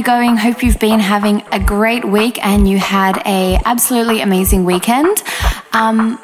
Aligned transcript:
You 0.00 0.04
going? 0.06 0.38
Hope 0.38 0.62
you've 0.62 0.78
been 0.78 0.98
having 0.98 1.42
a 1.52 1.60
great 1.60 2.06
week 2.06 2.42
and 2.42 2.66
you 2.66 2.78
had 2.78 3.18
a 3.26 3.60
absolutely 3.66 4.22
amazing 4.22 4.64
weekend. 4.64 5.22
Um, 5.74 6.18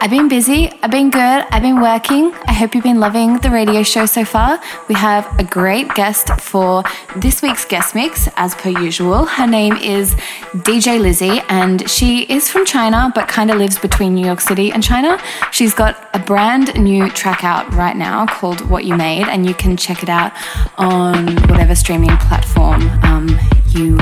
I've 0.00 0.10
been 0.10 0.28
busy, 0.28 0.70
I've 0.82 0.90
been 0.90 1.10
good, 1.10 1.20
I've 1.50 1.62
been 1.62 1.80
working. 1.80 2.32
I 2.46 2.52
hope 2.52 2.74
you've 2.74 2.84
been 2.84 3.00
loving 3.00 3.38
the 3.38 3.50
radio 3.50 3.82
show 3.82 4.06
so 4.06 4.24
far. 4.24 4.60
We 4.88 4.94
have 4.94 5.26
a 5.38 5.44
great 5.44 5.88
guest 5.94 6.28
for 6.40 6.82
this 7.16 7.40
week's 7.40 7.64
guest 7.64 7.94
mix, 7.94 8.28
as 8.36 8.54
per 8.54 8.68
usual. 8.68 9.24
Her 9.24 9.46
name 9.46 9.76
is 9.76 10.14
DJ 10.54 11.00
Lizzie, 11.00 11.40
and 11.48 11.88
she 11.88 12.22
is 12.24 12.50
from 12.50 12.66
China 12.66 13.10
but 13.14 13.28
kind 13.28 13.50
of 13.50 13.56
lives 13.56 13.78
between 13.78 14.14
New 14.14 14.26
York 14.26 14.40
City 14.40 14.70
and 14.72 14.82
China. 14.82 15.18
She's 15.52 15.72
got 15.72 16.08
a 16.12 16.18
brand 16.18 16.74
new 16.74 17.08
track 17.10 17.44
out 17.44 17.72
right 17.72 17.96
now 17.96 18.26
called 18.26 18.68
What 18.68 18.84
You 18.84 18.96
Made, 18.96 19.28
and 19.28 19.46
you 19.46 19.54
can 19.54 19.76
check 19.76 20.02
it 20.02 20.08
out 20.08 20.32
on 20.76 21.36
whatever 21.48 21.74
streaming 21.74 22.16
platform 22.18 22.82
um, 23.04 23.38
you 23.70 23.98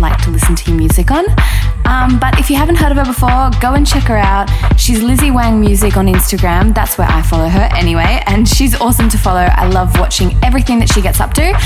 like 0.00 0.20
to 0.22 0.30
listen 0.30 0.54
to 0.56 0.70
your 0.70 0.78
music 0.78 1.10
on. 1.10 1.24
Um, 1.84 2.18
but 2.18 2.38
if 2.38 2.50
you 2.50 2.56
haven't 2.56 2.76
heard 2.76 2.92
of 2.92 2.98
her 2.98 3.04
before, 3.04 3.50
go 3.60 3.74
and 3.74 3.86
check 3.86 4.04
her 4.04 4.16
out. 4.16 4.48
She's 4.78 5.02
Lizzie 5.02 5.30
Wang 5.30 5.60
Music 5.60 5.96
on 5.96 6.06
Instagram. 6.06 6.74
That's 6.74 6.98
where 6.98 7.08
I 7.08 7.22
follow 7.22 7.48
her 7.48 7.68
anyway. 7.76 8.22
And 8.26 8.48
she's 8.48 8.74
awesome 8.80 9.08
to 9.10 9.18
follow. 9.18 9.40
I 9.40 9.68
love 9.68 9.98
watching 9.98 10.36
everything 10.42 10.78
that 10.80 10.92
she 10.92 11.00
gets 11.00 11.20
up 11.20 11.34
to. 11.34 11.58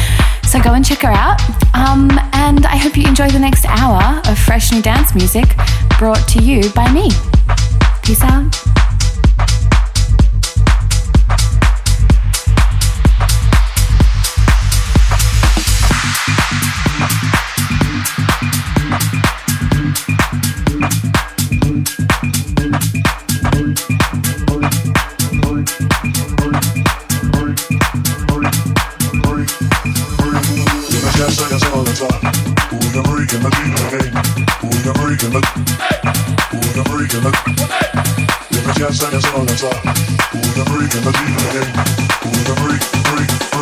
So 0.49 0.61
go 0.61 0.75
and 0.75 0.85
check 0.85 1.01
her 1.01 1.11
out. 1.11 1.41
Um, 1.75 2.11
and 2.33 2.67
I 2.67 2.77
hope 2.77 2.97
you 2.97 3.07
enjoy 3.07 3.29
the 3.31 3.39
next 3.39 3.65
hour 3.67 4.21
of 4.27 4.39
fresh 4.39 4.73
new 4.73 4.83
dance 4.83 5.15
music 5.15 5.47
brought 5.99 6.27
to 6.29 6.43
you 6.43 6.71
by 6.71 6.91
me. 6.93 7.11
Peace 8.03 8.23
out. 8.23 8.76
the 32.97 33.03
break 33.03 33.33
in 33.35 33.43
the 33.43 33.51
beat, 33.51 33.77
With 34.73 34.85
the 34.85 34.93
break 34.97 35.23
in 35.23 35.33
the, 35.33 35.41
with 36.53 36.75
the 36.75 36.85
break 36.89 37.13
in 37.13 37.23
the, 37.25 37.33
with 38.51 38.65
the 38.65 38.73
jazz 38.79 39.03
and 39.03 39.13
the 39.13 39.21
song 39.21 39.49
and 39.49 39.59
song. 39.59 39.81
With 40.33 40.57
the 40.57 40.65
break 40.65 40.95
in 40.97 41.05
the 41.05 41.13
beat, 41.13 41.37
With 42.25 42.47
the 42.47 42.55
break, 42.57 42.81
break. 43.13 43.56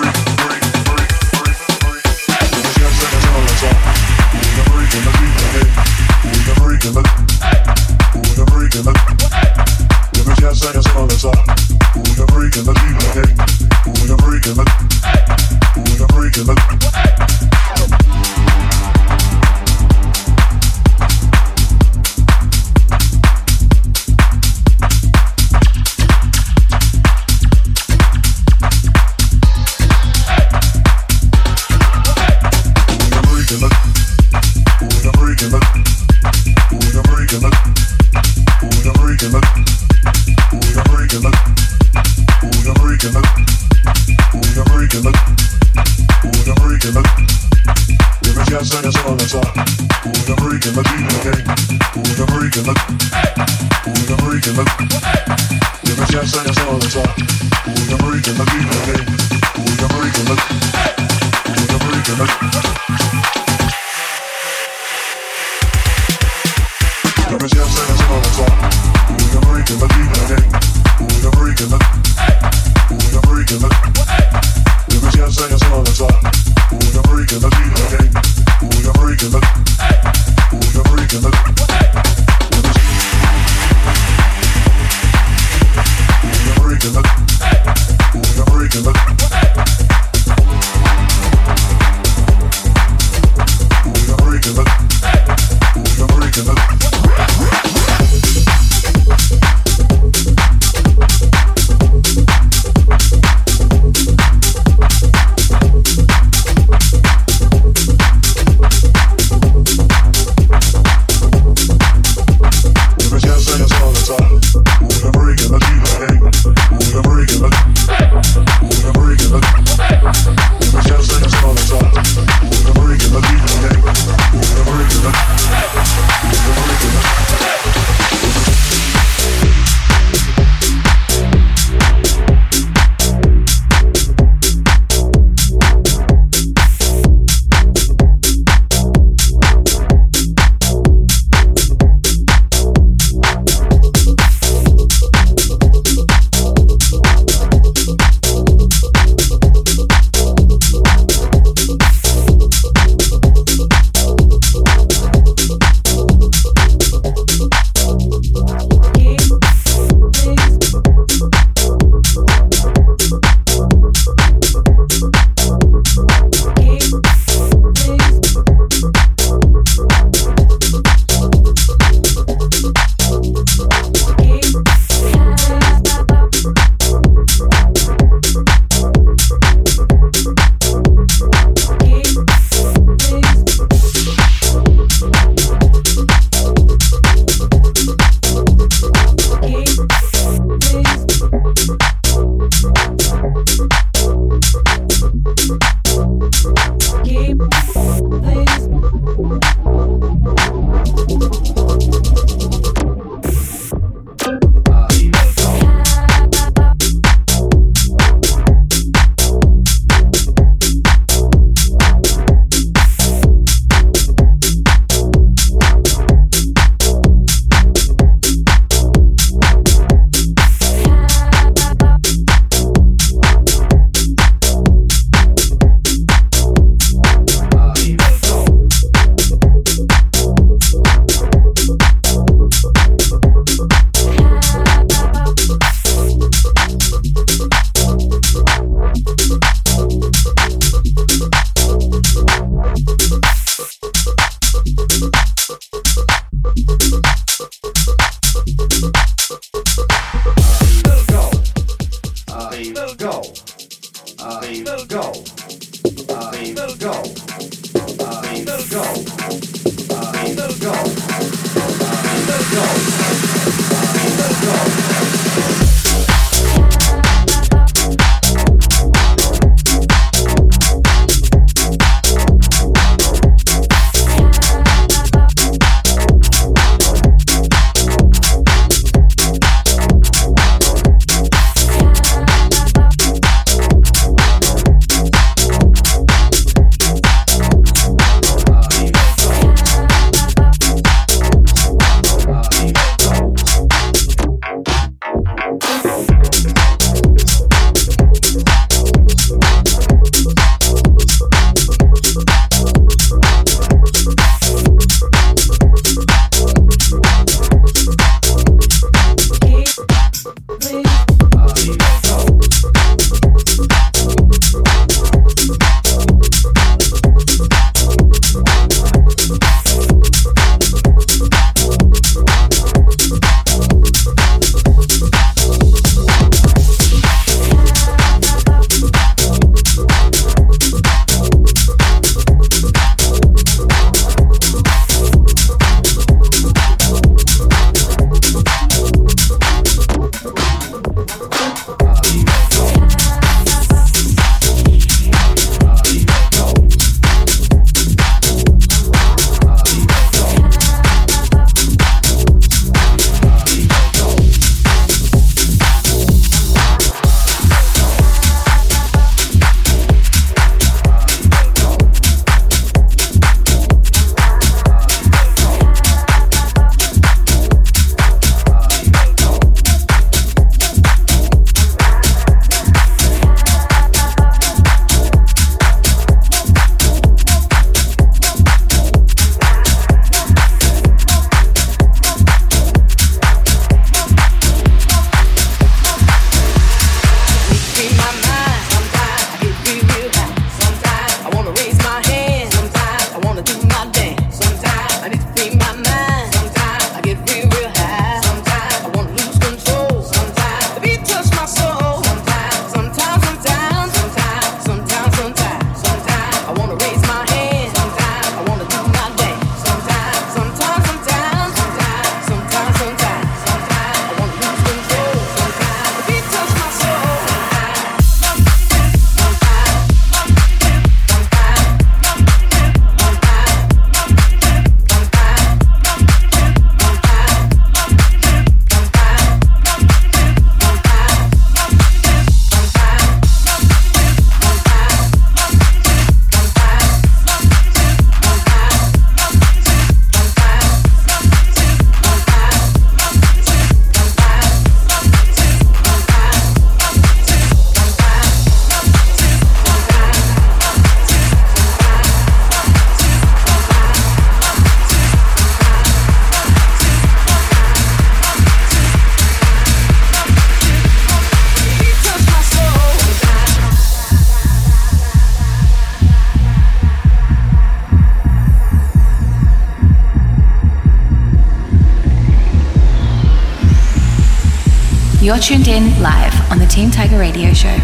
You're 475.25 475.39
tuned 475.39 475.69
in 475.69 476.03
live 476.03 476.35
on 476.53 476.59
the 476.59 476.67
Team 476.67 476.91
Tiger 476.91 477.19
Radio 477.19 477.55
Show. 477.55 477.75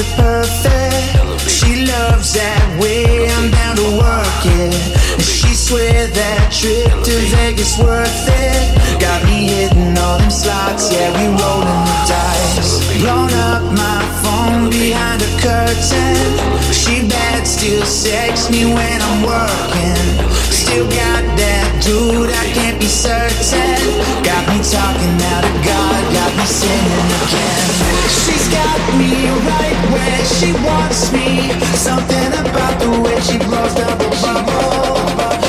it 0.00 0.06
perfect. 0.16 1.50
She 1.50 1.84
loves 1.84 2.32
that 2.34 2.78
way. 2.80 3.28
I'm 3.28 3.50
down 3.50 3.76
to 3.76 3.98
work 3.98 4.44
it 4.44 4.99
swear 5.70 6.08
that 6.10 6.50
trip 6.50 6.90
to 7.06 7.14
Vegas 7.30 7.78
worth 7.78 8.26
it. 8.26 8.66
Got 8.98 9.22
me 9.22 9.46
hitting 9.46 9.94
all 10.02 10.18
them 10.18 10.26
slots, 10.26 10.90
yeah, 10.90 11.14
we 11.14 11.30
rolling 11.30 11.82
the 11.86 11.98
dice. 12.10 12.82
Blown 12.98 13.30
up 13.54 13.62
my 13.70 14.02
phone 14.18 14.66
behind 14.66 15.22
a 15.22 15.30
curtain. 15.38 16.26
She 16.74 17.06
bad, 17.06 17.46
still 17.46 17.86
sex 17.86 18.50
me 18.50 18.66
when 18.66 18.98
I'm 18.98 19.22
working. 19.22 20.06
Still 20.50 20.90
got 20.90 21.22
that 21.38 21.70
dude, 21.86 22.34
I 22.34 22.44
can't 22.50 22.78
be 22.82 22.90
certain. 22.90 23.78
Got 24.26 24.42
me 24.50 24.58
talking 24.66 25.16
out 25.38 25.46
of 25.46 25.56
God, 25.62 26.02
got 26.10 26.30
me 26.34 26.46
sinning 26.50 27.10
again. 27.22 27.66
She's 28.26 28.46
got 28.50 28.78
me 28.98 29.14
right 29.46 29.80
where 29.94 30.22
she 30.34 30.50
wants 30.66 31.14
me. 31.14 31.54
Something 31.78 32.30
about 32.42 32.74
the 32.82 32.90
way 33.06 33.18
she 33.22 33.38
blows 33.38 33.78
up 33.86 33.94
bubble 34.18 34.18
bubble. 34.18 35.39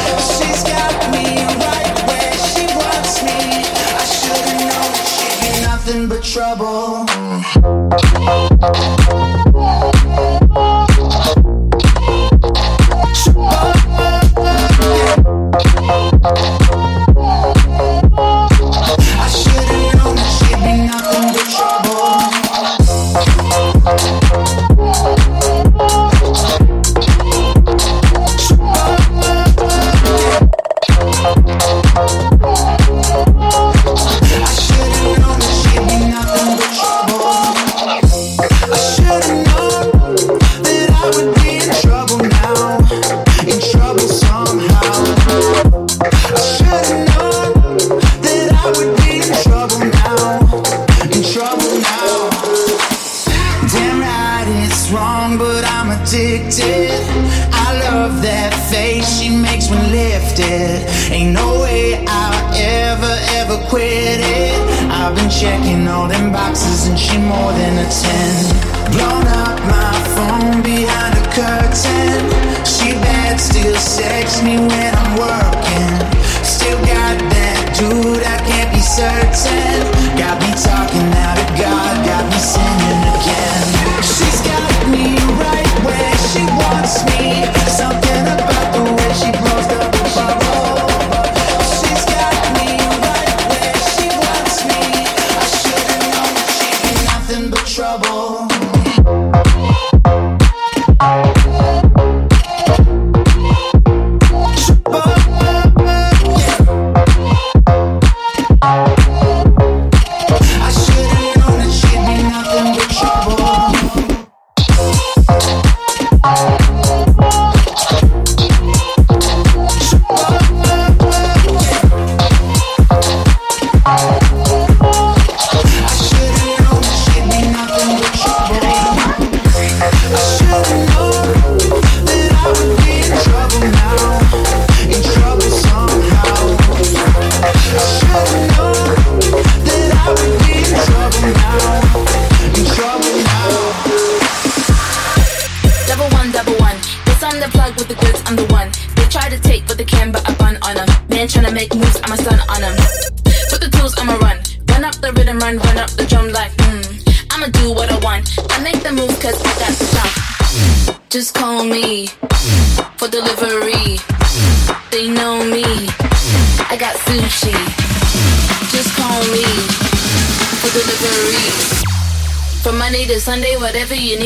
trouble. 6.32 7.06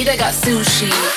I 0.07 0.17
got 0.17 0.33
sushi. 0.33 1.14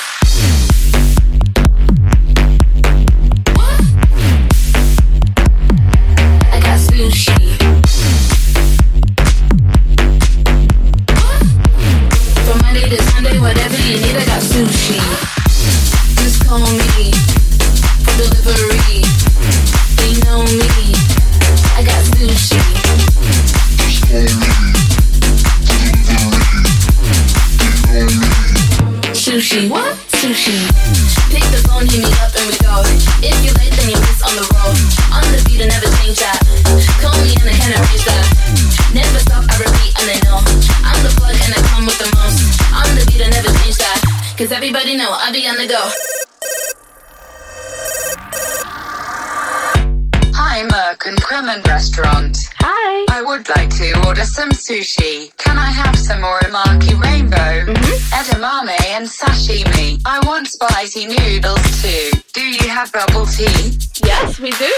Sushi. 54.47 55.35
Can 55.37 55.57
I 55.57 55.69
have 55.69 55.97
some 55.97 56.21
uramaki 56.21 56.95
rainbow? 57.01 57.67
Mm-hmm. 57.67 58.15
Edamame 58.15 58.79
and 58.95 59.05
sashimi. 59.05 60.01
I 60.05 60.25
want 60.25 60.47
spicy 60.47 61.07
noodles 61.07 61.81
too. 61.81 62.11
Do 62.31 62.41
you 62.41 62.69
have 62.69 62.91
bubble 62.93 63.25
tea? 63.25 63.75
Yes, 64.03 64.39
we 64.39 64.51
do. 64.51 64.71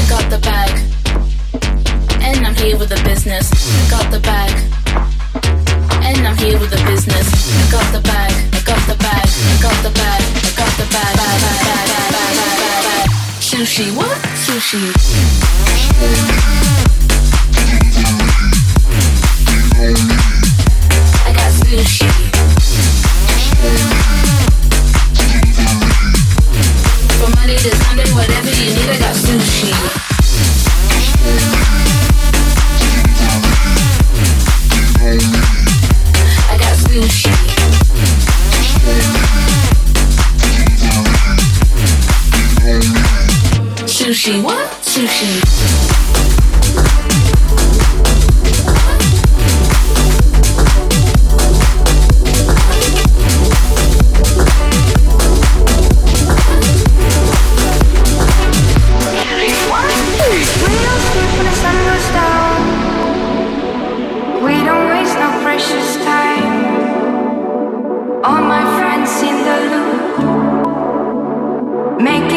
I 0.00 0.06
got 0.08 0.30
the 0.30 0.38
bag. 0.38 0.72
And 2.22 2.46
I'm 2.46 2.54
here 2.54 2.78
with 2.78 2.88
the 2.88 3.02
business. 3.04 3.52
I 3.52 3.90
got 3.90 4.10
the 4.10 4.20
bag. 4.20 4.52
And 6.08 6.26
I'm 6.26 6.36
here 6.38 6.58
with 6.58 6.70
the 6.70 6.82
business. 6.88 7.28
I 7.52 7.70
got 7.70 7.92
the 7.92 8.00
bag. 8.00 8.32
I 8.54 8.60
got 8.64 8.80
the 8.88 8.96
bag. 8.96 9.28
I 9.28 9.56
got 9.60 9.76
the 9.84 9.90
bag. 9.92 10.22
I 10.24 10.52
got 10.56 10.72
the 10.80 10.88
bag. 10.88 11.16
bag, 11.16 11.36
bag, 11.36 11.60
bag, 11.68 11.86
bag, 11.92 12.16
bag, 12.16 12.56
bag, 12.64 12.82
bag. 12.88 13.08
Sushi. 13.44 13.92
What? 13.94 14.16
Sushi. 14.40 14.88
I 19.84 21.32
got 21.34 21.50
skillship 21.50 22.14
For 27.18 27.30
money 27.34 27.56
to 27.56 27.70
whatever 28.14 28.50
you 28.62 28.74
need 28.76 28.90
I 28.90 28.98
got 29.00 29.16
sushi. 29.16 29.72
From 44.22 44.42
Monday 44.42 46.01
making 72.00 72.31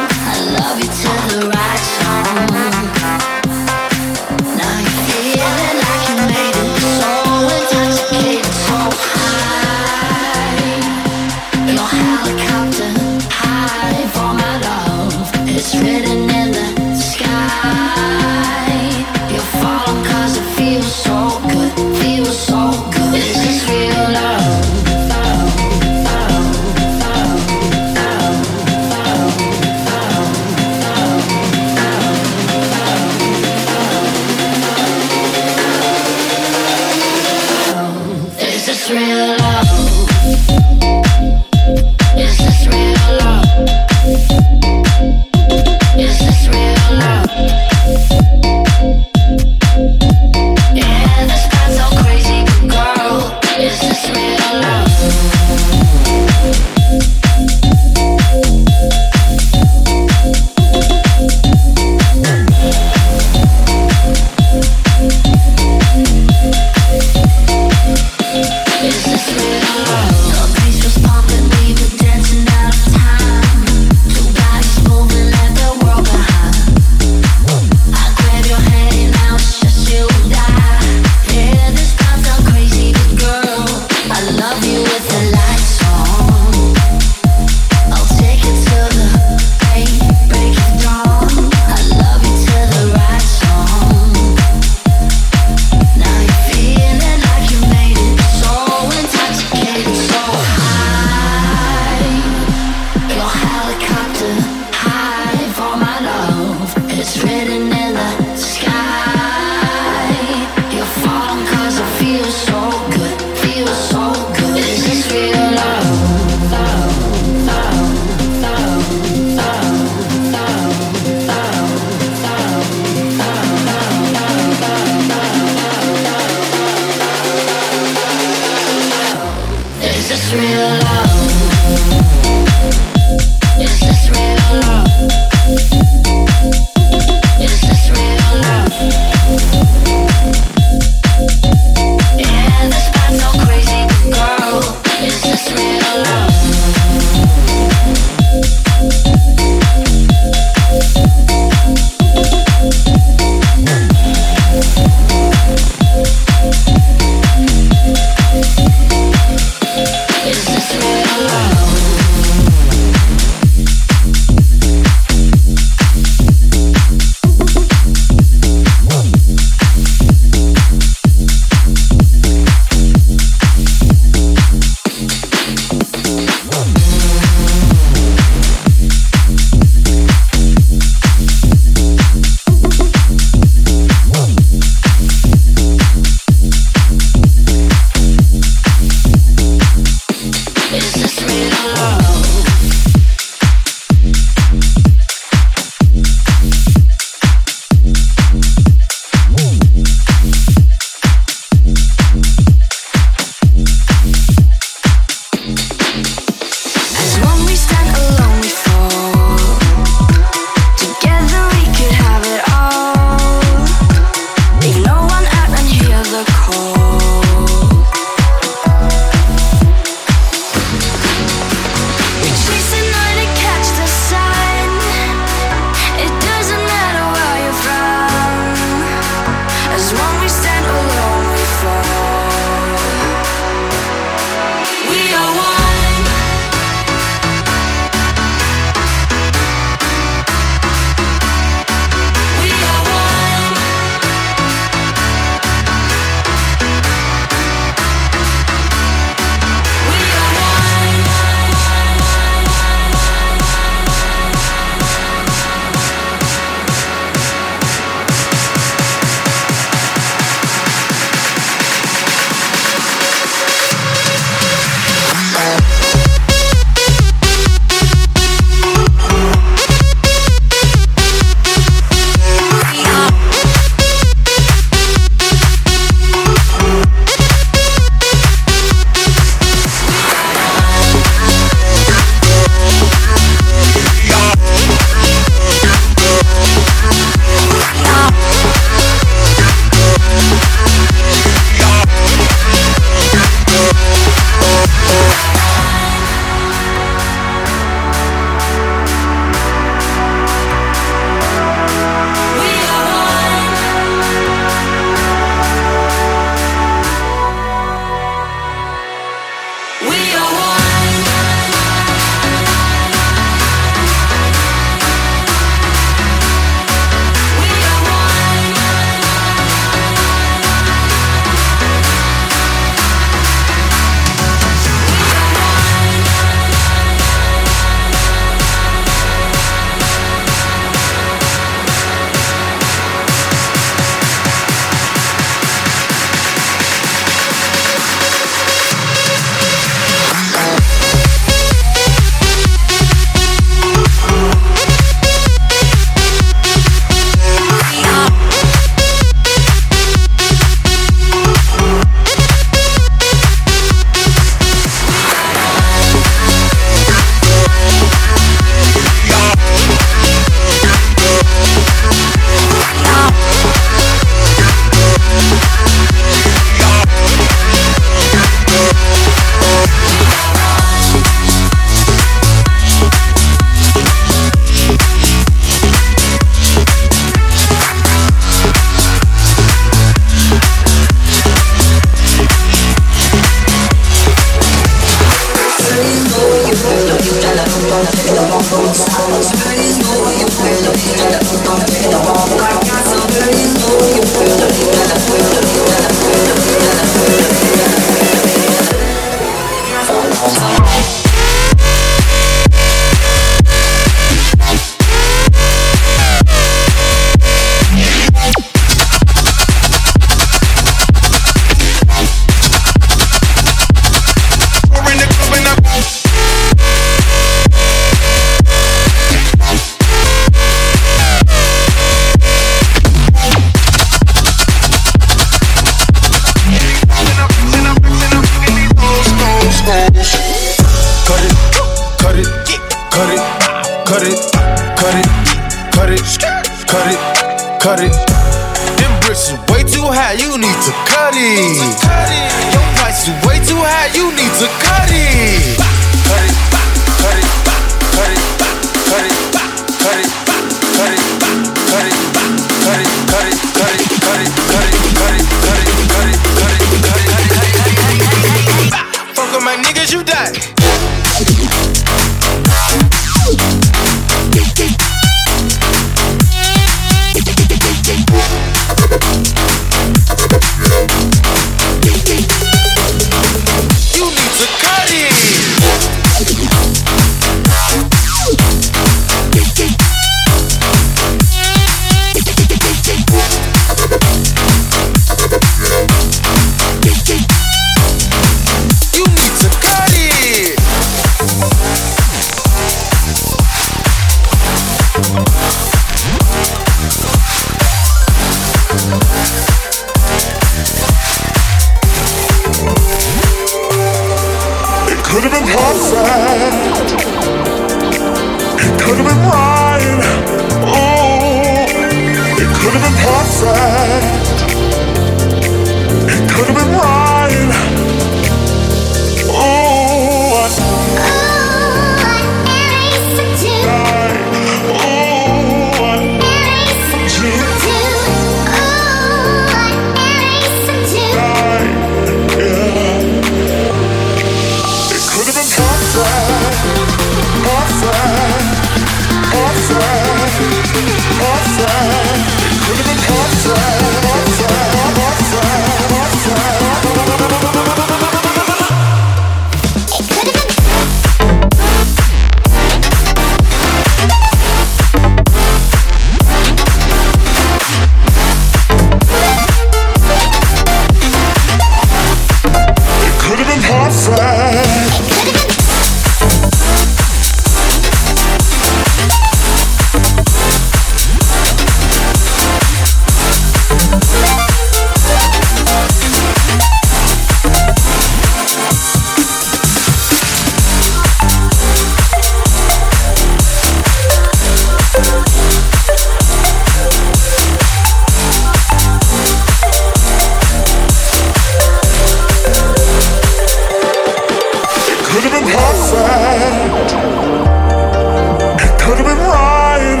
It 598.64 598.80
could 598.80 598.96
have 598.96 599.06
been 599.06 599.18
right. 599.18 600.00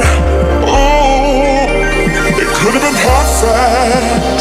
Oh, 0.66 1.66
it 2.40 2.48
could 2.56 2.74
have 2.74 2.82
been 2.82 2.98
perfect. 3.02 4.31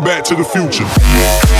back 0.00 0.24
to 0.24 0.34
the 0.34 0.44
future. 0.44 1.59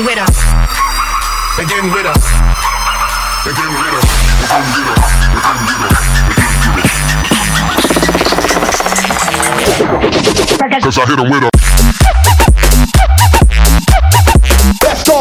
Begin 0.00 0.16
with 0.16 0.18
us. 0.18 0.38
Begin 1.58 1.92
with 1.92 2.06
us. 2.06 2.24
Begin 3.44 3.68
with 3.68 3.92
us. 3.92 4.08
Begin 4.40 4.72
with 4.74 4.96
us. 5.84 6.00
Cause 10.82 10.96
I 10.96 11.04
hit 11.04 11.18
him 11.18 11.28
with 11.28 11.44
a 11.44 11.50
Let's 14.82 15.04
go. 15.04 15.20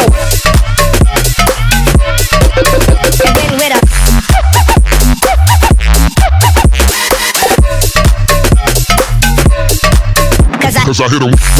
Cause 10.61 10.75
I, 10.77 10.83
Cause 10.85 11.01
I 11.01 11.09
hit 11.09 11.21
him. 11.21 11.58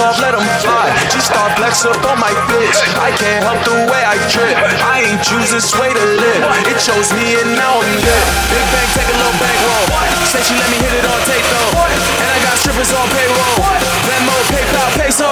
off, 0.00 0.18
let 0.22 0.32
them 0.34 0.46
fly. 0.62 0.90
G-Star 1.10 1.50
flex 1.58 1.82
up 1.82 1.98
on 2.06 2.18
my 2.18 2.30
bitch. 2.46 2.78
I 2.98 3.10
can't 3.18 3.42
help 3.42 3.58
the 3.66 3.74
way 3.90 4.02
I 4.06 4.14
trip. 4.30 4.54
I 4.82 5.06
ain't 5.10 5.22
choose 5.22 5.50
this 5.50 5.74
way 5.74 5.90
to 5.90 6.04
live. 6.18 6.42
It 6.70 6.78
chose 6.78 7.10
me 7.14 7.38
and 7.38 7.54
now 7.58 7.82
I'm 7.82 7.92
lit. 7.98 8.22
Big 8.50 8.66
bang, 8.70 8.88
take 8.94 9.10
a 9.10 9.16
little 9.18 9.38
bank 9.42 9.58
roll. 9.66 9.86
Say 10.30 10.42
she 10.46 10.54
let 10.54 10.68
me 10.70 10.78
hit 10.78 10.94
it 10.94 11.06
on 11.06 11.18
tape 11.26 11.46
though. 11.50 11.70
And 12.22 12.28
I 12.30 12.38
got 12.46 12.54
strippers 12.62 12.90
on 12.94 13.06
payroll. 13.10 13.58
Venmo, 14.06 14.36
PayPal, 14.50 14.88
peso. 14.98 15.30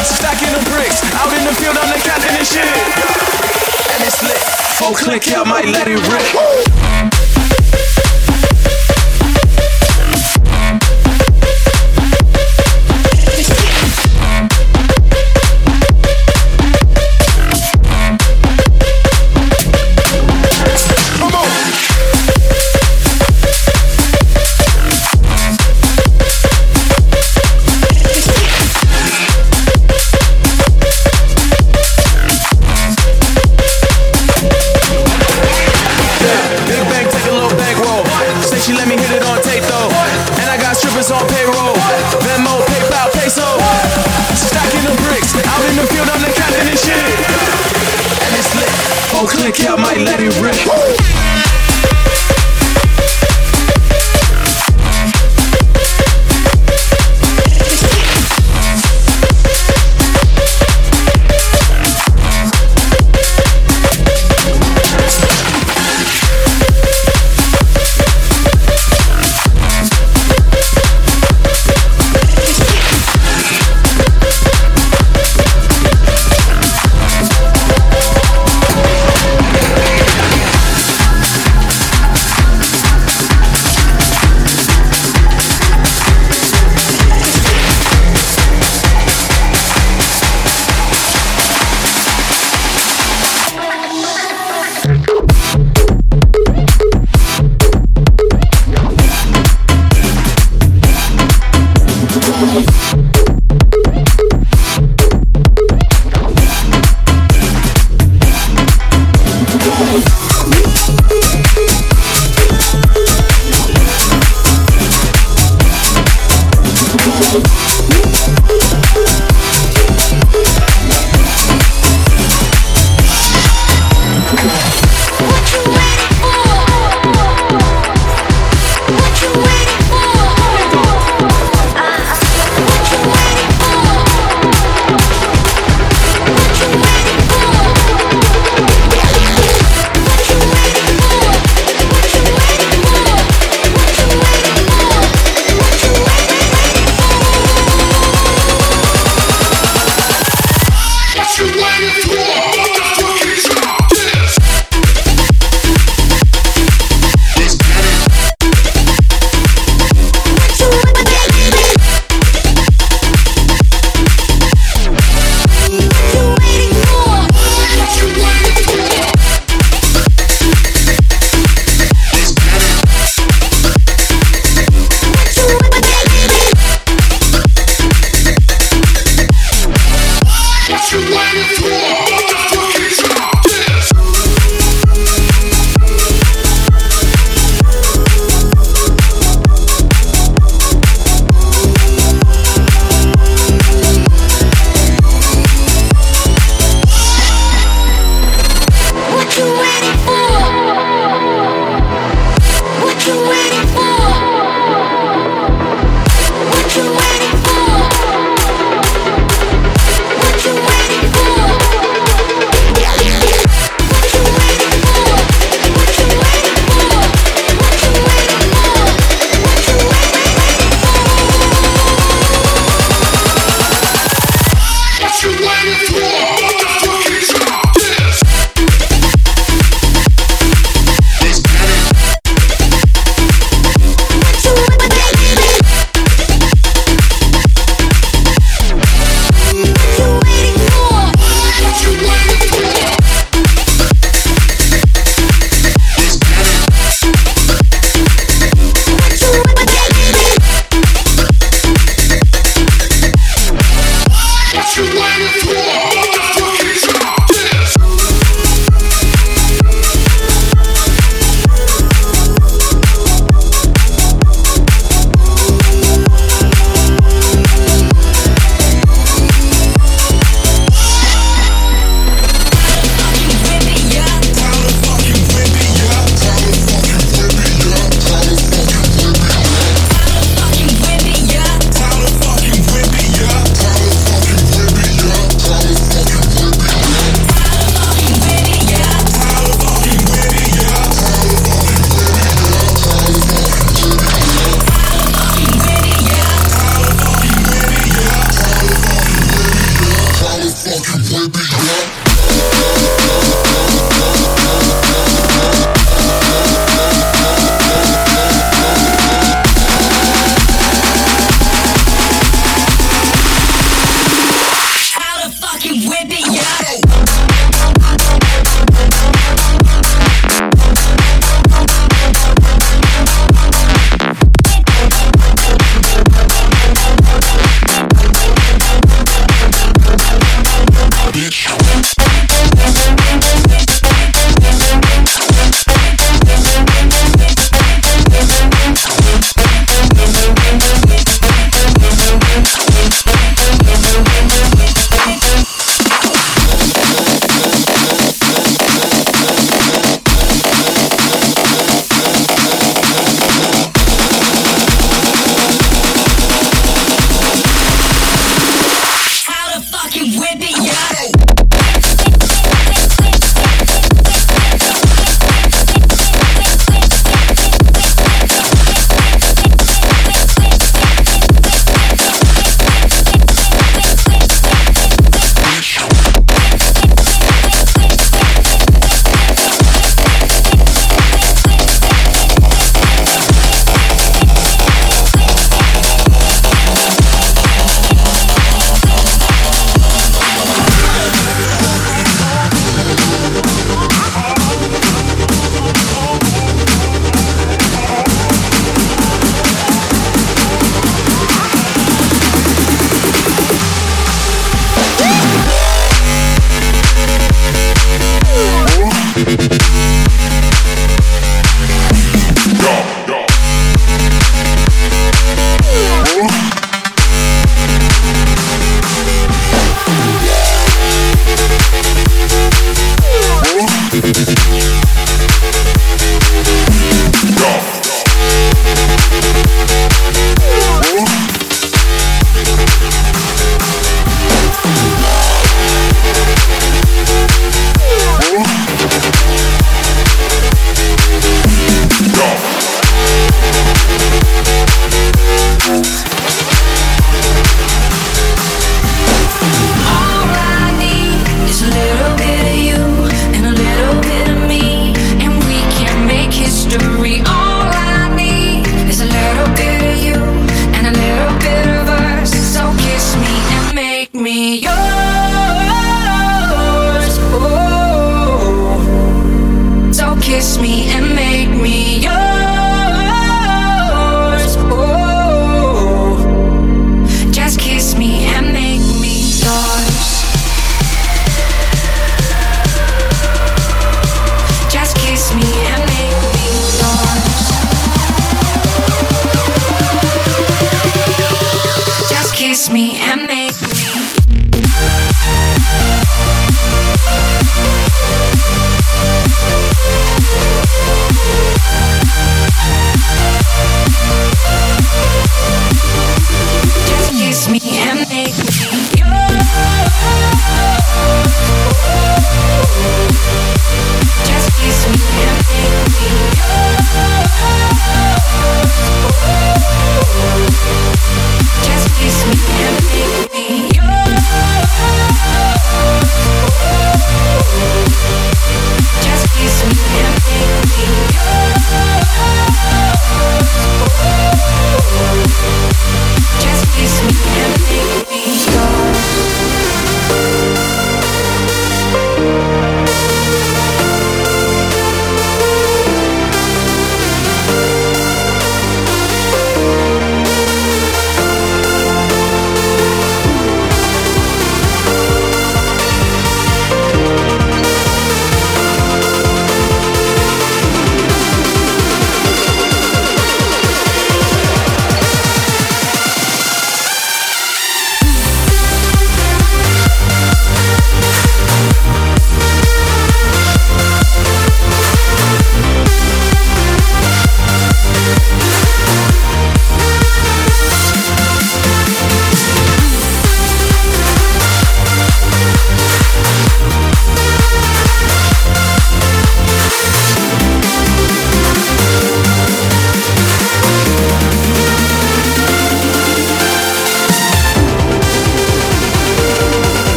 Stacking 0.00 0.52
the 0.56 0.62
bricks. 0.72 1.04
Out 1.20 1.32
in 1.36 1.44
the 1.44 1.54
field, 1.60 1.76
I'm 1.76 1.88
the 1.92 2.00
captain 2.00 2.32
and 2.32 2.46
shit. 2.46 2.64
And 2.64 4.00
it's 4.00 4.20
lit. 4.24 4.40
Full 4.80 4.96
click, 4.96 5.28
y'all 5.28 5.44
might 5.44 5.68
let 5.68 5.86
it 5.88 6.00
rip. 6.08 6.53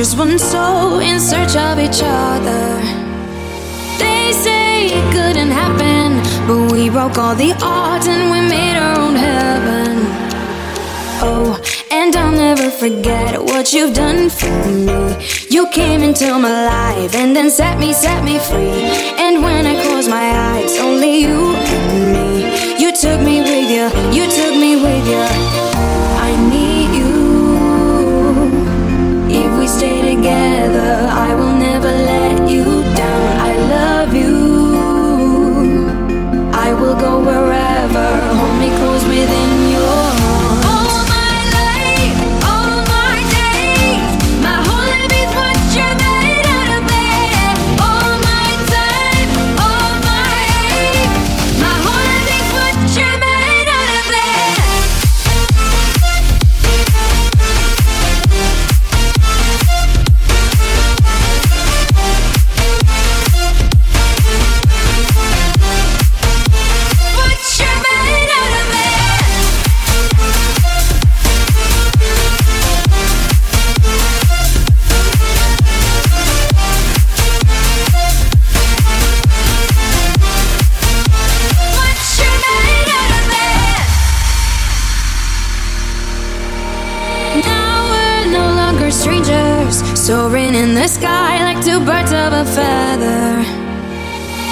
Just 0.00 0.16
one 0.16 0.38
soul 0.38 0.98
in 1.00 1.20
search 1.20 1.54
of 1.56 1.78
each 1.78 2.00
other. 2.02 2.80
They 3.98 4.32
say 4.32 4.86
it 4.86 5.06
couldn't 5.12 5.50
happen, 5.50 6.06
but 6.48 6.72
we 6.72 6.88
broke 6.88 7.18
all 7.18 7.34
the 7.34 7.52
odds 7.60 8.06
and 8.06 8.30
we 8.32 8.40
made 8.40 8.78
our 8.78 8.98
own 8.98 9.14
heaven. 9.14 9.98
Oh, 11.22 11.60
and 11.90 12.16
I'll 12.16 12.32
never 12.32 12.70
forget 12.70 13.42
what 13.42 13.74
you've 13.74 13.92
done 13.92 14.30
for 14.30 14.64
me. 14.88 14.96
You 15.50 15.68
came 15.68 16.00
into 16.02 16.32
my 16.38 16.64
life 16.64 17.14
and 17.14 17.36
then 17.36 17.50
set 17.50 17.78
me, 17.78 17.92
set 17.92 18.24
me 18.24 18.38
free. 18.38 18.80
And 19.24 19.42
when 19.42 19.66
I 19.66 19.82
close 19.84 20.08
my 20.08 20.26
eyes, 20.50 20.78
only 20.78 21.20
you 21.20 21.54
and 21.54 22.12
me. 22.14 22.80
You 22.82 22.90
took 22.96 23.20
me 23.20 23.39
go 37.00 37.18
wherever. 37.18 38.08
Hold 38.36 38.56
me 38.60 38.68
close 38.76 39.04
within 39.06 39.59
sky 90.90 91.38
like 91.46 91.64
two 91.64 91.78
birds 91.78 92.12
of 92.12 92.32
a 92.32 92.44
feather. 92.44 93.38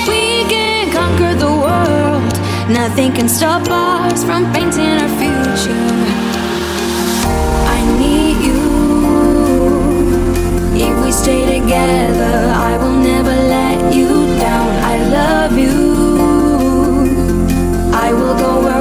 We 0.06 0.46
can 0.52 0.92
conquer 0.92 1.34
the 1.34 1.50
world. 1.64 2.32
Nothing 2.70 3.12
can 3.12 3.28
stop 3.28 3.66
us 3.68 4.22
from 4.22 4.52
painting 4.52 4.94
our 5.02 5.12
future. 5.20 5.90
I 7.76 7.78
need 8.02 8.38
you. 8.48 8.62
If 10.86 10.94
we 11.04 11.10
stay 11.10 11.42
together, 11.58 12.36
I 12.70 12.72
will 12.80 12.98
never 13.10 13.34
let 13.56 13.92
you 13.92 14.08
down. 14.38 14.70
I 14.92 14.96
love 15.18 15.58
you. 15.58 15.78
I 18.06 18.12
will 18.12 18.36
go 18.38 18.62
where. 18.62 18.77